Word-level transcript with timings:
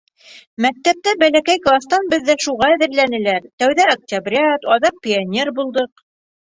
Мәктәптә 0.65 1.13
бәләкәй 1.23 1.61
кластан 1.67 2.09
беҙҙе 2.15 2.37
шуға 2.47 2.71
әҙерләнеләр, 2.79 3.47
тәүҙә 3.65 3.89
октябрят, 3.95 4.69
аҙаҡ 4.81 5.03
пионер 5.09 5.57
булдыҡ. 5.63 6.09